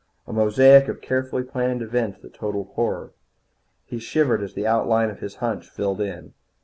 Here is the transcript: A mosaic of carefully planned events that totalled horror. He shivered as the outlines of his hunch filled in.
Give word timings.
A 0.25 0.33
mosaic 0.33 0.87
of 0.87 0.99
carefully 0.99 1.43
planned 1.43 1.83
events 1.83 2.17
that 2.23 2.33
totalled 2.33 2.69
horror. 2.69 3.11
He 3.85 3.99
shivered 3.99 4.41
as 4.41 4.55
the 4.55 4.65
outlines 4.65 5.11
of 5.11 5.19
his 5.19 5.35
hunch 5.35 5.69
filled 5.69 6.01
in. 6.01 6.33